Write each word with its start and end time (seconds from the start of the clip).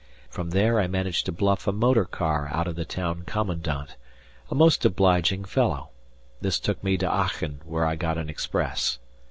From 0.31 0.49
there 0.49 0.79
I 0.79 0.87
managed 0.87 1.27
to 1.27 1.31
bluff 1.31 1.67
a 1.67 1.71
motor 1.71 2.05
car 2.05 2.49
out 2.51 2.65
of 2.65 2.75
the 2.75 2.85
town 2.85 3.21
commandant 3.27 3.97
a 4.49 4.55
most 4.55 4.83
obliging 4.83 5.45
fellow. 5.45 5.91
This 6.41 6.57
took 6.59 6.83
me 6.83 6.97
to 6.97 7.07
Aachen 7.07 7.61
where 7.65 7.85
I 7.85 7.95
got 7.97 8.17
an 8.17 8.27
express. 8.27 8.97